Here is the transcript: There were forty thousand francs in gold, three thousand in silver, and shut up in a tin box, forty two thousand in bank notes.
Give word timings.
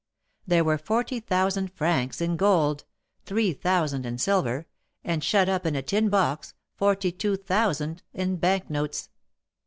There 0.47 0.63
were 0.63 0.79
forty 0.79 1.19
thousand 1.19 1.73
francs 1.73 2.21
in 2.21 2.35
gold, 2.35 2.85
three 3.23 3.53
thousand 3.53 4.03
in 4.03 4.17
silver, 4.17 4.65
and 5.03 5.23
shut 5.23 5.47
up 5.47 5.63
in 5.63 5.75
a 5.75 5.83
tin 5.83 6.09
box, 6.09 6.55
forty 6.75 7.11
two 7.11 7.37
thousand 7.37 8.01
in 8.11 8.37
bank 8.37 8.67
notes. 8.67 9.09